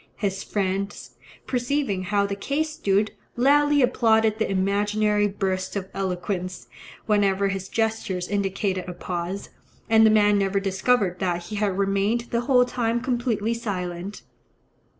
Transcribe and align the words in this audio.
His 0.15 0.41
friends, 0.41 1.11
perceiving 1.45 2.05
how 2.05 2.25
the 2.25 2.33
case 2.35 2.71
stood, 2.71 3.11
loudly 3.35 3.83
applauded 3.83 4.39
the 4.39 4.49
imaginary 4.49 5.27
bursts 5.27 5.75
of 5.75 5.89
eloquence, 5.93 6.67
whenever 7.05 7.49
his 7.49 7.69
gestures 7.69 8.27
indicated 8.27 8.89
a 8.89 8.93
pause, 8.93 9.51
and 9.91 10.03
the 10.03 10.09
man 10.09 10.39
never 10.39 10.59
discovered 10.59 11.19
that 11.19 11.43
he 11.43 11.57
had 11.57 11.77
remained 11.77 12.21
the 12.31 12.41
whole 12.41 12.65
time 12.65 12.99
completely 12.99 13.53
silent. 13.53 14.23